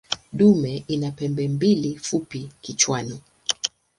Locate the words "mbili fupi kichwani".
1.47-3.21